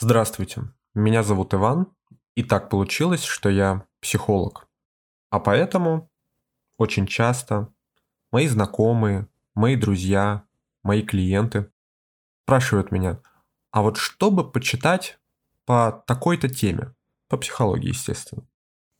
[0.00, 0.62] Здравствуйте,
[0.94, 1.88] меня зовут Иван,
[2.36, 4.68] и так получилось, что я психолог.
[5.28, 6.08] А поэтому
[6.76, 7.72] очень часто
[8.30, 9.26] мои знакомые,
[9.56, 10.44] мои друзья,
[10.84, 11.72] мои клиенты
[12.44, 13.18] спрашивают меня,
[13.72, 15.18] а вот что бы почитать
[15.66, 16.94] по такой-то теме,
[17.26, 18.46] по психологии, естественно.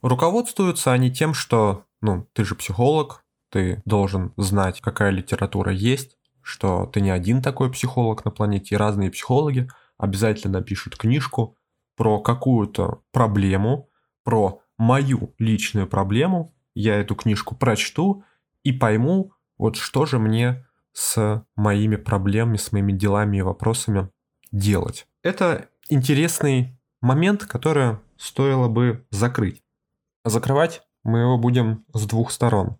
[0.03, 6.87] Руководствуются они тем, что, ну, ты же психолог, ты должен знать, какая литература есть, что
[6.87, 9.69] ты не один такой психолог на планете, и разные психологи
[9.99, 11.57] обязательно напишут книжку
[11.97, 13.91] про какую-то проблему,
[14.25, 18.25] про мою личную проблему, я эту книжку прочту
[18.63, 24.11] и пойму, вот что же мне с моими проблемами, с моими делами и вопросами
[24.53, 25.07] делать.
[25.23, 29.63] Это интересный момент, который стоило бы закрыть.
[30.25, 32.79] Закрывать мы его будем с двух сторон.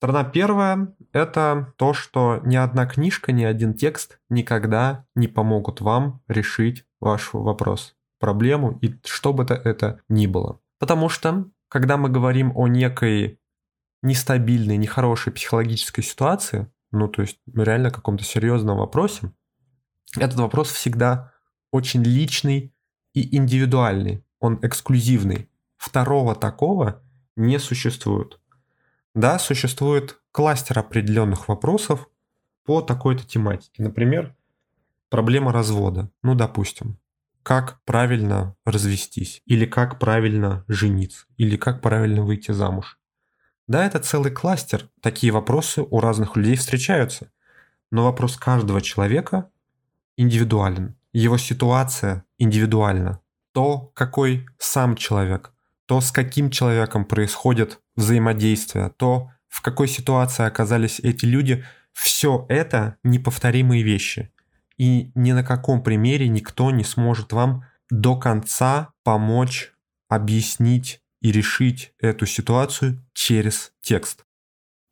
[0.00, 6.22] Сторона первая– это то, что ни одна книжка, ни один текст никогда не помогут вам
[6.26, 10.58] решить ваш вопрос, проблему и что бы то это ни было.
[10.78, 13.38] Потому что, когда мы говорим о некой
[14.00, 19.32] нестабильной, нехорошей психологической ситуации, ну то есть реально каком-то серьезном вопросе,
[20.16, 21.34] этот вопрос всегда
[21.72, 22.74] очень личный
[23.12, 25.50] и индивидуальный, он эксклюзивный.
[25.76, 27.02] Второго такого
[27.36, 28.40] не существует.
[29.14, 32.08] Да, существует кластер определенных вопросов
[32.64, 33.82] по такой-то тематике.
[33.82, 34.36] Например,
[35.08, 36.10] проблема развода.
[36.22, 36.98] Ну, допустим,
[37.42, 42.98] как правильно развестись, или как правильно жениться, или как правильно выйти замуж.
[43.66, 44.88] Да, это целый кластер.
[45.00, 47.30] Такие вопросы у разных людей встречаются.
[47.90, 49.50] Но вопрос каждого человека
[50.16, 50.96] индивидуален.
[51.12, 53.20] Его ситуация индивидуальна.
[53.52, 55.52] То, какой сам человек,
[55.90, 62.96] то, с каким человеком происходит взаимодействие, то, в какой ситуации оказались эти люди, все это
[63.02, 64.30] неповторимые вещи.
[64.78, 69.72] И ни на каком примере никто не сможет вам до конца помочь
[70.08, 74.24] объяснить и решить эту ситуацию через текст.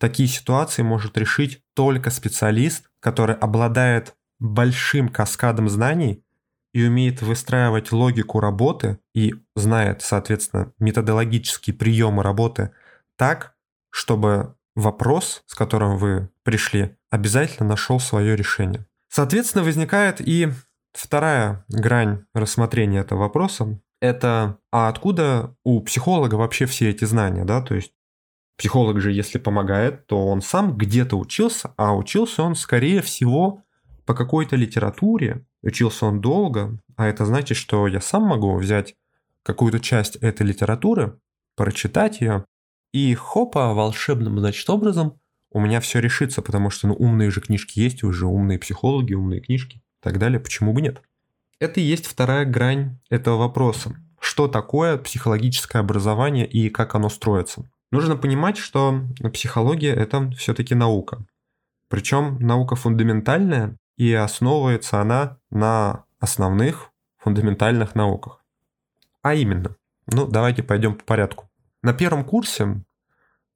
[0.01, 6.25] Такие ситуации может решить только специалист, который обладает большим каскадом знаний
[6.73, 12.73] и умеет выстраивать логику работы и знает, соответственно, методологические приемы работы
[13.17, 13.55] так,
[13.91, 18.87] чтобы вопрос, с которым вы пришли, обязательно нашел свое решение.
[19.09, 20.51] Соответственно, возникает и
[20.93, 23.81] вторая грань рассмотрения этого вопроса.
[24.01, 27.61] Это а откуда у психолога вообще все эти знания, да?
[27.61, 27.93] То есть
[28.57, 33.65] психолог же, если помогает, то он сам где-то учился, а учился он, скорее всего,
[34.05, 38.95] по какой-то литературе, учился он долго, а это значит, что я сам могу взять
[39.43, 41.19] какую-то часть этой литературы,
[41.57, 42.45] прочитать ее,
[42.93, 45.19] и хопа, волшебным, значит, образом
[45.51, 49.41] у меня все решится, потому что ну, умные же книжки есть, уже умные психологи, умные
[49.41, 51.03] книжки и так далее, почему бы нет?
[51.59, 53.97] Это и есть вторая грань этого вопроса.
[54.21, 57.69] Что такое психологическое образование и как оно строится?
[57.91, 59.03] Нужно понимать, что
[59.33, 61.25] психология– это все-таки наука.
[61.89, 68.45] Причем наука фундаментальная, и основывается она на основных фундаментальных науках.
[69.23, 69.77] А именно,
[70.07, 71.51] ну давайте пойдем по порядку.
[71.83, 72.83] На первом курсе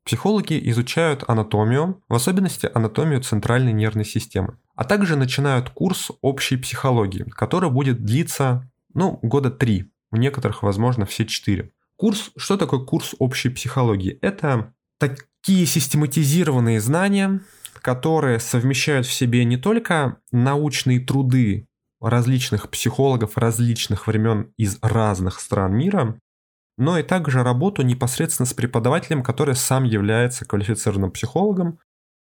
[0.04, 7.22] психологи изучают анатомию, в особенности анатомию центральной нервной системы, а также начинают курс общей психологии,
[7.30, 11.70] который будет длиться, ну, года три, у некоторых, возможно, все четыре.
[11.96, 14.18] Курс, что такое курс общей психологии?
[14.22, 17.40] Это такие систематизированные знания,
[17.82, 21.66] которые совмещают в себе не только научные труды
[22.00, 26.18] различных психологов различных времен из разных стран мира,
[26.78, 31.78] но и также работу непосредственно с преподавателем, который сам является квалифицированным психологом,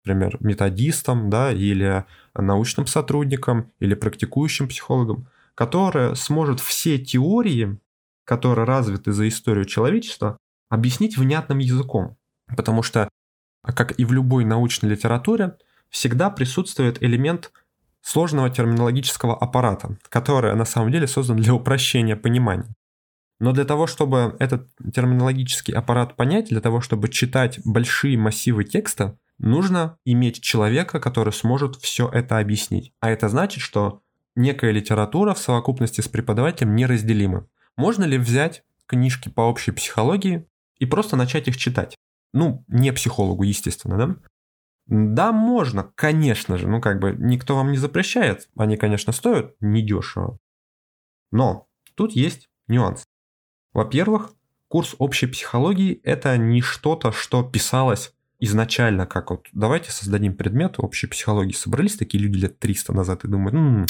[0.05, 7.78] например, методистом, да, или научным сотрудником, или практикующим психологом, который сможет все теории,
[8.25, 10.39] которые развиты за историю человечества,
[10.71, 12.16] объяснить внятным языком.
[12.56, 13.09] Потому что
[13.66, 15.56] а как и в любой научной литературе,
[15.91, 17.53] всегда присутствует элемент
[18.00, 22.74] сложного терминологического аппарата, который на самом деле создан для упрощения понимания.
[23.41, 29.18] Но для того, чтобы этот терминологический аппарат понять, для того, чтобы читать большие массивы текста,
[29.39, 32.92] нужно иметь человека, который сможет все это объяснить.
[33.01, 34.03] А это значит, что
[34.36, 37.47] некая литература в совокупности с преподавателем неразделима.
[37.77, 40.47] Можно ли взять книжки по общей психологии
[40.78, 41.97] и просто начать их читать?
[42.36, 44.16] Ну, не психологу, естественно, да?
[44.86, 46.68] Да, можно, конечно же.
[46.68, 48.48] Ну, как бы никто вам не запрещает.
[48.56, 50.38] Они, конечно, стоят недешево.
[51.33, 53.04] Но тут есть нюанс.
[53.72, 54.34] Во-первых,
[54.68, 61.06] курс общей психологии– это не что-то, что писалось изначально, как вот давайте создадим предмет общей
[61.06, 61.53] психологии.
[61.53, 63.86] Собрались такие люди лет 300 назад и думают, м-м,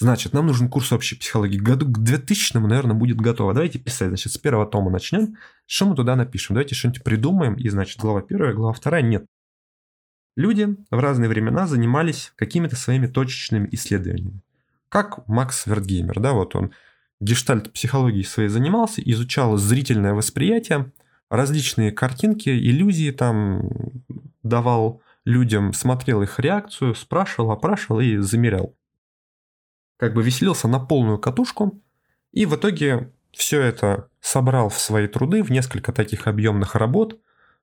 [0.00, 1.58] Значит, нам нужен курс общей психологии.
[1.58, 3.52] Году к 2000 наверное, будет готово.
[3.52, 4.08] Давайте писать.
[4.08, 5.36] Значит, с первого тома начнем.
[5.68, 6.54] Что мы туда напишем?
[6.54, 7.54] Давайте что-нибудь придумаем.
[7.54, 9.02] И, значит, глава первая, глава вторая.
[9.02, 9.26] Нет.
[10.34, 14.40] Люди в разные времена занимались какими-то своими точечными исследованиями.
[14.88, 16.72] Как Макс Вертгеймер, да, вот он
[17.20, 20.90] гештальт психологией своей занимался, изучал зрительное восприятие,
[21.28, 23.68] различные картинки, иллюзии там
[24.42, 28.74] давал людям, смотрел их реакцию, спрашивал, опрашивал и замерял.
[29.98, 31.82] Как бы веселился на полную катушку,
[32.32, 37.20] и в итоге все это собрал в свои труды, в несколько таких объемных работ,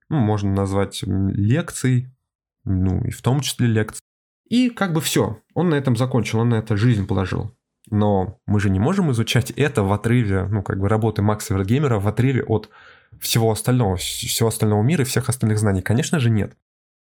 [0.09, 2.09] ну, можно назвать лекций,
[2.63, 4.01] ну и в том числе лекций.
[4.47, 7.55] И как бы все, он на этом закончил, он на это жизнь положил.
[7.89, 11.99] Но мы же не можем изучать это в отрыве, ну, как бы работы Макса Вергеймера
[11.99, 12.69] в отрыве от
[13.19, 15.81] всего остального, всего остального мира и всех остальных знаний.
[15.81, 16.55] Конечно же, нет.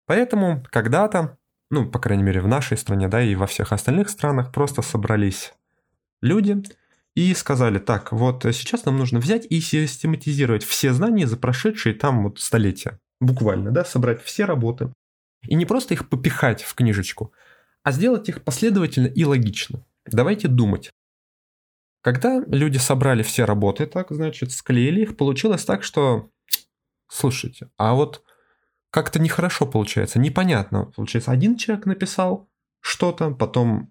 [0.07, 1.39] Поэтому когда-то,
[1.71, 5.55] ну, по крайней мере, в нашей стране, да, и во всех остальных странах просто собрались
[6.21, 6.63] люди
[7.17, 12.25] и сказали, так, вот сейчас нам нужно взять и систематизировать все знания за прошедшие там
[12.25, 13.01] вот столетия.
[13.21, 14.93] Буквально, да, собрать все работы.
[15.49, 17.33] И не просто их попихать в книжечку,
[17.83, 19.83] а сделать их последовательно и логично.
[20.05, 20.91] Давайте думать.
[22.03, 26.31] Когда люди собрали все работы, так, значит, склеили их, получилось так, что,
[27.09, 28.23] слушайте, а вот
[28.91, 30.93] как-то нехорошо получается, непонятно.
[30.95, 33.91] Получается, один человек написал что-то, потом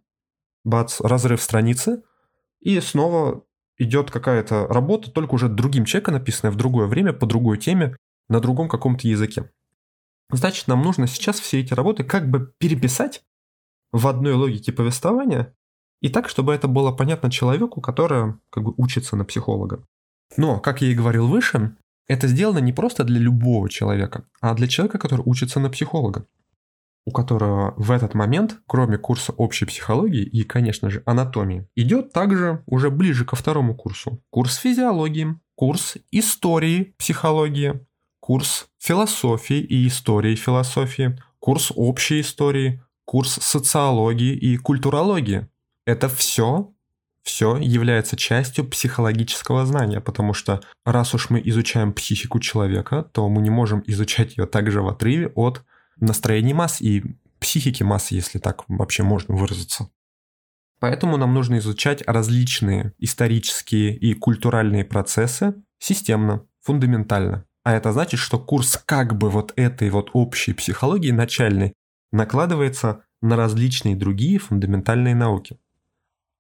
[0.63, 2.03] бац, разрыв страницы,
[2.65, 3.43] и снова
[3.77, 7.95] идет какая-то работа, только уже другим человеком написанная в другое время, по другой теме,
[8.27, 9.51] на другом каком-то языке.
[10.31, 13.23] Значит, нам нужно сейчас все эти работы как бы переписать
[13.91, 15.53] в одной логике повествования,
[16.01, 19.85] и так, чтобы это было понятно человеку, который как бы учится на психолога.
[20.35, 21.77] Но, как я и говорил выше,
[22.07, 26.25] это сделано не просто для любого человека, а для человека, который учится на психолога,
[27.05, 32.63] у которого в этот момент, кроме курса общей психологии и, конечно же, анатомии, идет также
[32.65, 34.21] уже ближе ко второму курсу.
[34.31, 37.85] Курс физиологии, курс истории психологии,
[38.19, 45.47] курс философии и истории философии, курс общей истории, курс социологии и культурологии.
[45.85, 46.73] Это все,
[47.21, 53.43] все является частью психологического знания, потому что раз уж мы изучаем психику человека, то мы
[53.43, 55.63] не можем изучать ее также в отрыве от
[55.99, 57.03] настроения масс и
[57.39, 59.89] психики масс, если так вообще можно выразиться.
[60.79, 67.45] Поэтому нам нужно изучать различные исторические и культуральные процессы системно, фундаментально.
[67.63, 71.73] А это значит, что курс как бы вот этой вот общей психологии начальной
[72.11, 75.59] накладывается на различные другие фундаментальные науки.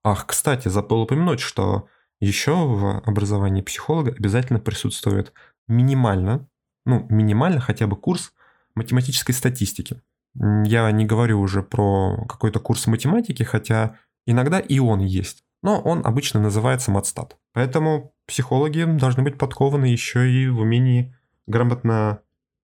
[0.03, 1.87] Ах, кстати, забыл упомянуть, что
[2.19, 5.33] еще в образовании психолога обязательно присутствует
[5.67, 6.47] минимально,
[6.85, 8.33] ну, минимально хотя бы курс
[8.75, 10.01] математической статистики.
[10.35, 15.43] Я не говорю уже про какой-то курс математики, хотя иногда и он есть.
[15.63, 17.37] Но он обычно называется матстат.
[17.53, 21.15] Поэтому психологи должны быть подкованы еще и в умении
[21.47, 22.19] грамотно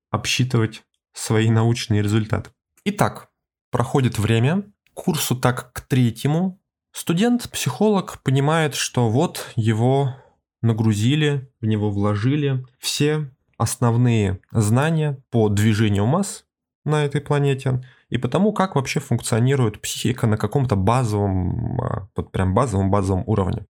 [0.09, 2.51] обсчитывать свои научные результаты.
[2.83, 3.29] Итак,
[3.71, 4.63] проходит время,
[4.93, 6.61] курсу так к третьему
[6.91, 10.15] Студент-психолог понимает, что вот его
[10.61, 13.31] нагрузили, в него вложили все
[13.61, 16.45] основные знания по движению масс
[16.83, 22.53] на этой планете и потому, как вообще функционирует психика на каком-то базовом, а, вот прям
[22.53, 23.65] базовом базовом уровне.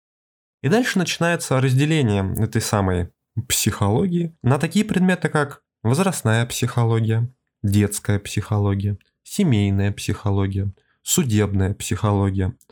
[0.62, 3.10] И дальше начинается разделение этой самой
[3.48, 7.28] психологии на такие предметы, как возрастная психология,
[7.64, 12.54] детская психология, семейная психология, судебная психология–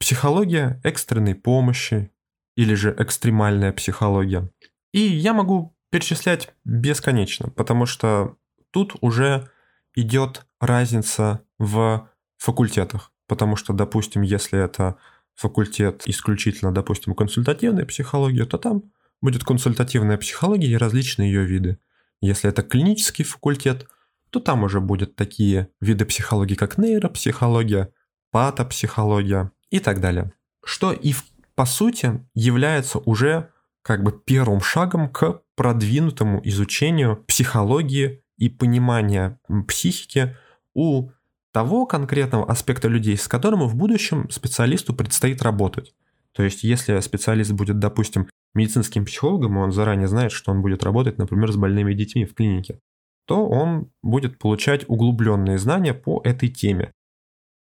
[0.00, 2.10] психология экстренной помощи
[2.56, 4.50] или же экстремальная психология.
[4.92, 8.36] И я могу перечислять бесконечно, потому что
[8.70, 9.48] тут уже
[9.94, 13.12] идет разница в факультетах.
[13.26, 14.96] Потому что, допустим, если это
[15.34, 18.84] факультет исключительно, допустим, консультативная психология, то там
[19.20, 21.78] будет консультативная психология и различные ее виды.
[22.20, 23.88] Если это клинический факультет,
[24.30, 27.92] то там уже будут такие виды психологии, как нейропсихология,
[28.30, 30.32] патопсихология, и так далее.
[30.64, 31.14] Что и
[31.54, 33.50] по сути является уже
[33.82, 40.36] как бы первым шагом к продвинутому изучению психологии и понимания психики
[40.74, 41.10] у
[41.52, 45.94] того конкретного аспекта людей, с которым в будущем специалисту предстоит работать.
[46.32, 50.84] То есть, если специалист будет, допустим, медицинским психологом, и он заранее знает, что он будет
[50.84, 52.80] работать, например, с больными детьми в клинике,
[53.26, 56.92] то он будет получать углубленные знания по этой теме.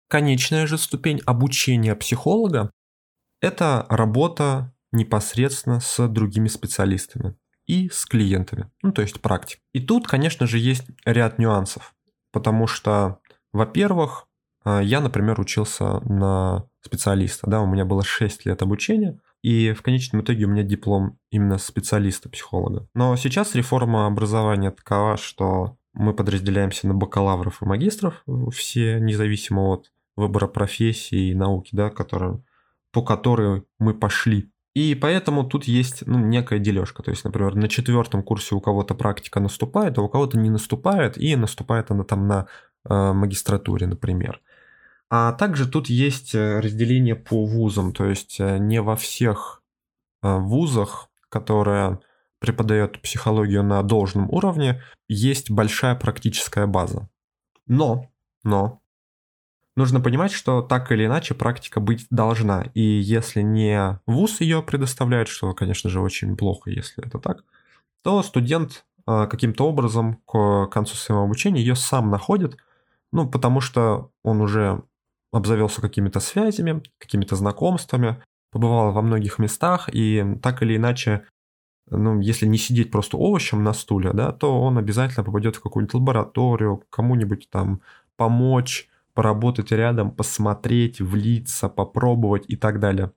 [0.08, 2.70] Конечная же ступень обучения психолога–
[3.40, 7.34] это работа непосредственно с другими специалистами
[7.66, 9.58] и с клиентами, ну то есть практик.
[9.72, 11.94] И тут, конечно же, есть ряд нюансов,
[12.30, 13.18] потому что,
[13.52, 14.28] во-первых,
[14.64, 19.82] А, я, например, учился на специалиста, да, у меня было 6 лет обучения, и в
[19.82, 22.86] конечном итоге у меня диплом именно специалиста-психолога.
[22.94, 28.22] Но сейчас реформа образования такова, что мы подразделяемся на бакалавров и магистров,
[28.52, 32.44] все независимо от выбора профессии и науки, да, которые,
[32.92, 34.51] по которой мы пошли.
[34.74, 37.02] И поэтому тут есть ну, некая дележка.
[37.02, 41.18] То есть, например, на четвертом курсе у кого-то практика наступает, а у кого-то не наступает,
[41.18, 42.46] и наступает она там на
[42.88, 44.40] э, магистратуре, например.
[45.10, 49.62] А также тут есть э, разделение по вузам, то есть э, не во всех
[50.22, 52.00] э, вузах, которые
[52.38, 57.08] преподают психологию на должном уровне, есть большая практическая база.
[57.66, 58.10] Но,
[58.42, 58.81] но,
[59.76, 62.64] нужно понимать, что так или иначе практика быть должна.
[62.74, 67.44] И если не вуз ее предоставляет, что, конечно же, очень плохо, если это так,
[68.02, 72.56] то студент каким-то образом к концу своего обучения ее сам находит,
[73.12, 74.82] ну, потому что он уже
[75.32, 81.24] обзавелся какими-то связями, какими-то знакомствами, побывал во многих местах, и так или иначе,
[81.90, 85.94] ну, если не сидеть просто овощем на стуле, да, то он обязательно попадет в какую-нибудь
[85.94, 87.80] лабораторию, кому-нибудь там
[88.16, 93.12] помочь, поработать рядом, посмотреть, влиться, попробовать и так далее.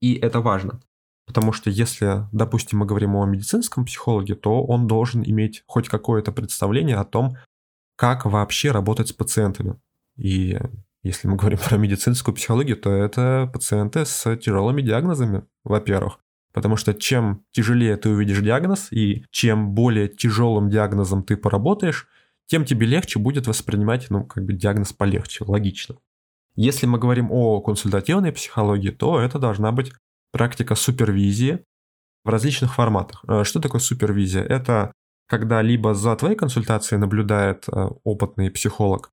[0.00, 0.80] И это важно.
[1.26, 6.32] Потому что если, допустим, мы говорим о медицинском психологе, то он должен иметь хоть какое-то
[6.32, 7.36] представление о том,
[7.96, 9.80] как вообще работать с пациентами.
[10.16, 10.58] И
[11.02, 16.18] если мы говорим про медицинскую психологию, то это пациенты с тяжелыми диагнозами, во-первых.
[16.52, 22.08] Потому что чем тяжелее ты увидишь диагноз, и чем более тяжелым диагнозом ты поработаешь,
[22.46, 25.96] тем тебе легче будет воспринимать, ну, как бы диагноз полегче, логично.
[26.54, 29.92] Если мы говорим о консультативной психологии, то это должна быть
[30.32, 31.64] практика супервизии
[32.24, 33.24] в различных форматах.
[33.26, 34.42] Э, что такое супервизия?
[34.42, 34.92] Это
[35.28, 39.10] когда либо за твоей консультацией наблюдает э, опытный психолог,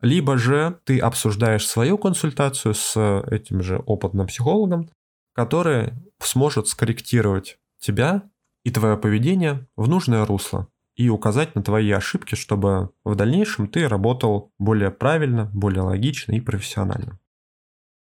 [0.00, 4.90] либо же ты обсуждаешь свою консультацию с этим же опытным психологом,
[5.34, 8.28] который сможет скорректировать тебя
[8.64, 10.68] и твое поведение в нужное русло
[11.00, 16.40] и указать на твои ошибки, чтобы в дальнейшем ты работал более правильно, более логично и
[16.40, 17.18] профессионально.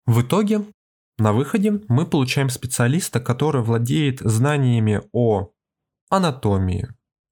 [0.07, 0.65] В итоге,
[1.19, 5.51] на выходе мы получаем специалиста, который владеет знаниями о
[6.09, 6.87] анатомии,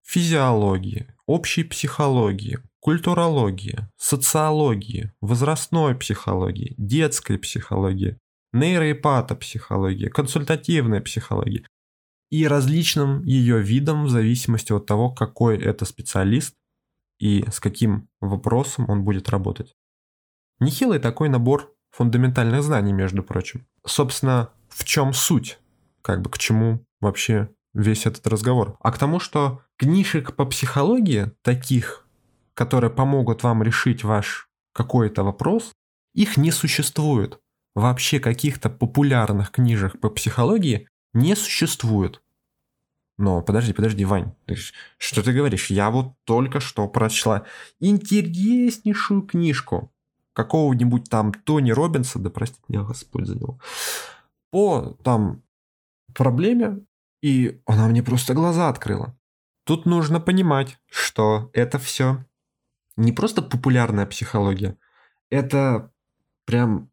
[0.04, 8.18] физиологии, общей психологии, культурологии, социологии, возрастной психологии, детской психологии,
[8.52, 11.64] нейроэпатопсихологии, консультативной психологии
[12.32, 16.54] и различным ее видам в зависимости от того, какой это специалист
[17.20, 19.74] и с каким вопросом он будет работать.
[20.58, 23.66] Нехилый такой набор фундаментальных знаний, между прочим.
[23.86, 25.58] Собственно, в чем суть?
[26.00, 28.76] Как бы к чему вообще весь этот разговор?
[28.80, 32.02] А к тому, что книжек по психологии таких
[32.54, 35.72] которые помогут вам решить ваш какой-то вопрос,
[36.14, 37.38] их не существует.
[37.74, 42.21] Вообще каких-то популярных книжек по психологии не существует.
[43.22, 44.34] Но подожди, подожди, Вань,
[44.98, 45.70] что ты говоришь?
[45.70, 47.46] Я вот только что прочла
[47.78, 49.92] интереснейшую книжку
[50.32, 53.60] какого-нибудь там Тони Робинса, да простит меня Господь за него,
[54.50, 55.44] по там
[56.12, 56.80] проблеме,
[57.22, 59.16] и она мне просто глаза открыла.
[59.62, 62.24] Тут нужно понимать, что это все
[62.96, 64.76] не просто популярная психология,
[65.30, 65.92] это
[66.44, 66.90] прям,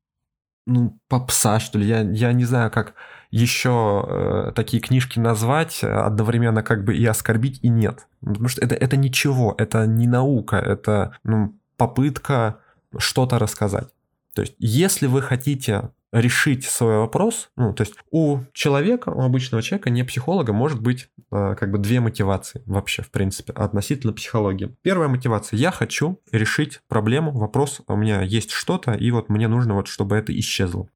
[0.66, 1.88] ну, попса, что ли.
[1.88, 2.94] Я, я не знаю, как
[3.32, 8.08] еще э, такие книжки назвать, одновременно как бы и оскорбить, и нет.
[8.22, 12.60] Потому что это, это ничего, это не наука, это ну, попытка
[12.98, 13.90] что-то рассказать.
[14.36, 19.62] То есть, если вы хотите решить свой вопрос, ну, то есть у человека, у обычного
[19.62, 24.76] человека, не психолога, может быть э, как бы две мотивации вообще, в принципе, относительно психологии.
[24.82, 29.76] Первая мотивация, я хочу решить проблему, вопрос, у меня есть что-то, и вот мне нужно
[29.76, 30.90] вот, чтобы это исчезло.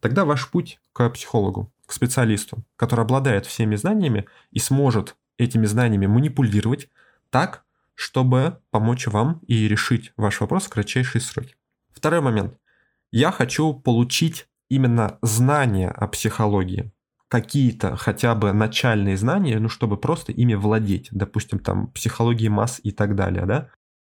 [0.00, 6.06] Тогда ваш путь к психологу, к специалисту, который обладает всеми знаниями и сможет этими знаниями
[6.06, 6.88] манипулировать
[7.30, 11.56] так, чтобы помочь вам и решить ваш вопрос в кратчайшие сроки.
[11.92, 12.58] Второй момент.
[13.12, 16.92] Я хочу получить именно знания о психологии,
[17.28, 22.90] какие-то хотя бы начальные знания, ну, чтобы просто ими владеть, допустим, там, психологии масс и
[22.90, 23.68] так далее, да,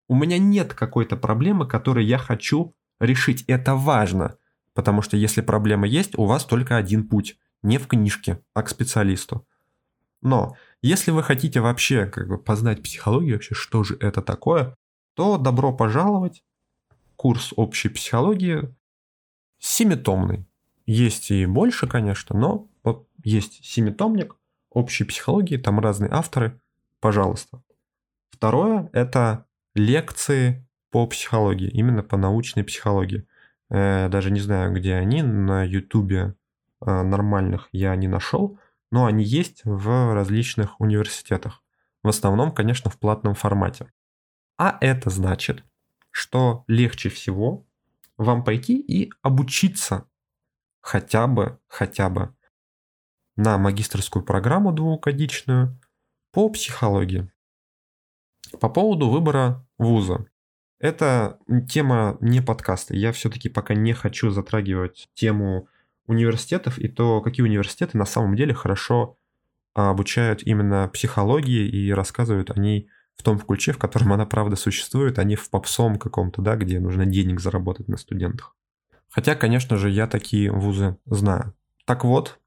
[0.07, 3.43] у меня нет какой-то проблемы, которую я хочу решить.
[3.47, 4.37] Это важно,
[4.75, 8.69] потому что если проблема есть, у вас только один путь, не в книжке, а к
[8.69, 9.47] специалисту.
[10.21, 14.75] Но если вы хотите вообще как бы познать психологию, вообще что же это такое,
[15.15, 16.43] то добро пожаловать.
[17.15, 18.75] Курс общей психологии
[19.61, 20.45] семитомный.
[20.85, 24.35] Есть и больше, конечно, но вот есть семитомник
[24.71, 26.59] общей психологии, там разные авторы,
[26.99, 27.61] пожалуйста.
[28.31, 33.25] Второе– это лекции по психологии, именно по научной психологии.
[33.69, 36.35] Э, даже не знаю, где они, на ютубе
[36.81, 38.59] э, нормальных я не нашел,
[38.91, 41.63] но они есть в различных университетах.
[42.03, 43.91] В основном, конечно, в платном формате.
[44.57, 45.63] А это значит,
[46.09, 47.65] что легче всего
[48.21, 50.07] вам пойти и обучиться
[50.81, 52.35] хотя бы, хотя бы
[53.35, 55.79] на магистрскую программу двухгодичную
[56.31, 57.31] по психологии.
[58.59, 60.25] По поводу выбора вуза.
[60.79, 62.95] Это тема не подкаста.
[62.95, 65.67] Я все-таки пока не хочу затрагивать тему
[66.05, 69.17] университетов и то, какие университеты на самом деле хорошо
[69.73, 75.19] обучают именно психологии и рассказывают о ней в том ключе, в котором она правда существует,
[75.19, 78.55] а не в попсом каком-то, да, где нужно денег заработать на студентах.
[79.09, 81.53] Хотя, конечно же, я такие вузы знаю.
[81.85, 82.39] Так вот,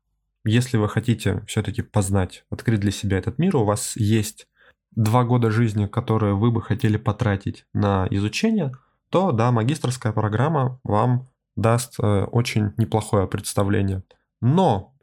[0.44, 4.48] если вы хотите все-таки познать, открыть для себя этот мир, у вас есть
[4.92, 8.72] два года жизни, которые вы бы хотели потратить на изучение,
[9.10, 14.02] то да, магистрская программа вам даст э, очень неплохое представление.
[14.40, 14.94] Но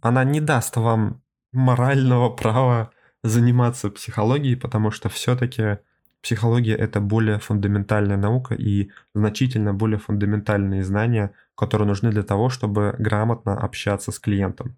[0.00, 2.91] она не даст вам морального права
[3.22, 5.78] заниматься психологией, потому что все-таки
[6.22, 12.94] психология это более фундаментальная наука и значительно более фундаментальные знания, которые нужны для того, чтобы
[12.98, 14.76] грамотно общаться с клиентом.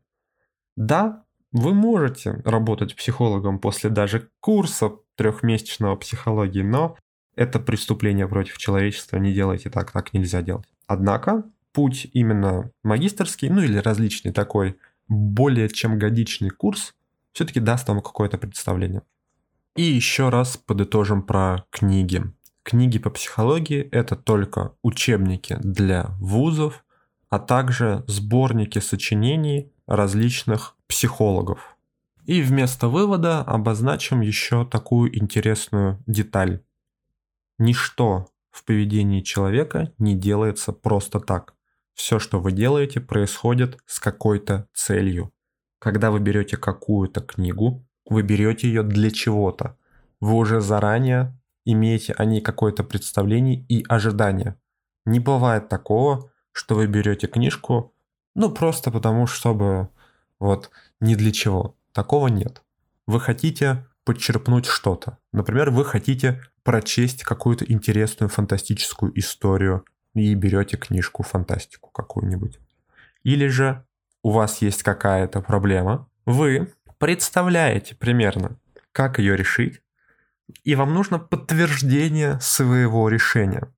[0.76, 6.96] Да, вы можете работать психологом после даже курса трехмесячного психологии, но
[7.36, 10.66] это преступление против человечества, не делайте так, так нельзя делать.
[10.86, 14.76] Однако путь именно магистрский, ну или различный такой
[15.08, 16.94] более чем годичный курс
[17.34, 19.02] все-таки даст вам какое-то представление.
[19.76, 22.22] И еще раз подытожим про книги.
[22.62, 26.84] Книги по психологии– это только учебники для вузов,
[27.28, 31.76] а также сборники сочинений различных психологов.
[32.24, 36.62] И вместо вывода обозначим еще такую интересную деталь.
[37.58, 41.54] Ничто в поведении человека не делается просто так.
[41.92, 45.33] Все, что вы делаете, происходит с какой-то целью.
[45.84, 49.76] Когда вы берете какую-то книгу, вы берете ее для чего-то.
[50.18, 54.56] Вы уже заранее имеете о ней какое-то представление и ожидание.
[55.04, 57.94] Не бывает такого, что вы берете книжку,
[58.34, 59.90] ну просто потому, чтобы
[60.40, 60.70] вот
[61.00, 61.76] ни для чего.
[61.92, 62.62] Такого нет.
[63.06, 65.18] Вы хотите подчерпнуть что-то.
[65.32, 72.58] Например, вы хотите прочесть какую-то интересную фантастическую историю и берете книжку фантастику какую-нибудь.
[73.22, 73.84] Или же
[74.24, 78.58] у вас есть какая-то проблема, вы представляете примерно,
[78.90, 79.82] как ее решить,
[80.64, 83.72] и вам нужно подтверждение своего решения.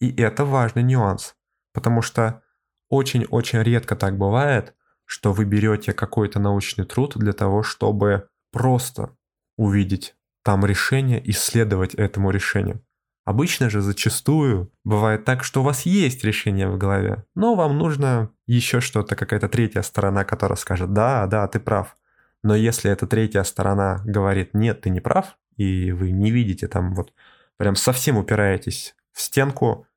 [0.00, 1.36] И это важный нюанс,
[1.72, 2.42] потому что
[2.88, 9.16] очень-очень редко так бывает, что вы берете какой-то научный труд для того, чтобы просто
[9.56, 12.84] увидеть там решение, исследовать этому решению.
[13.26, 18.30] Обычно же зачастую бывает так, что у вас есть решение в голове, но вам нужно
[18.46, 21.96] еще что-то, какая-то третья сторона, которая скажет, да, да, ты прав.
[22.44, 26.94] Но если эта третья сторона говорит, нет, ты не прав, и вы не видите там
[26.94, 27.12] вот,
[27.56, 29.88] прям совсем упираетесь в стенку,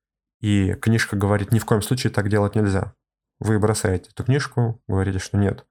[0.42, 2.96] и книжка говорит, ни в коем случае так делать нельзя.
[3.40, 5.68] Вы бросаете эту книжку, говорите, что нет.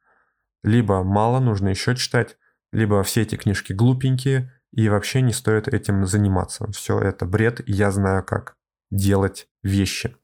[0.63, 2.37] Либо мало, нужно еще читать,
[2.71, 6.71] либо все эти книжки глупенькие, и вообще не стоит этим заниматься.
[6.73, 8.57] Все это бред, и я знаю, как
[8.91, 10.17] делать вещи.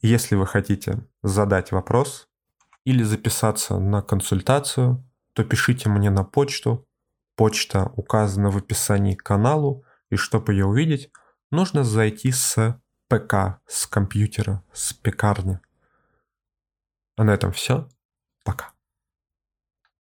[0.00, 2.28] Если вы хотите задать вопрос
[2.84, 5.02] или записаться на консультацию,
[5.32, 6.86] то пишите мне на почту.
[7.36, 11.10] Почта указана в описании к каналу, и чтобы ее увидеть,
[11.50, 15.58] нужно зайти с ПК, с компьютера, с пекарни.
[17.16, 17.88] А на этом все.
[18.44, 18.73] Пока.